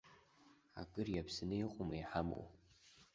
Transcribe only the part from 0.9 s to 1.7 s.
иаԥсаны